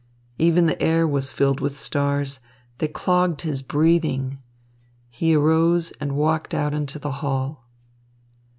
Even 0.39 0.65
the 0.65 0.81
air 0.81 1.07
was 1.07 1.31
filled 1.31 1.59
with 1.59 1.77
stars. 1.77 2.39
They 2.79 2.87
clogged 2.87 3.41
his 3.41 3.61
breathing. 3.61 4.39
He 5.11 5.35
arose 5.35 5.91
and 6.01 6.13
walked 6.15 6.55
out 6.55 6.73
into 6.73 6.97
the 6.97 7.11
hall. 7.21 7.65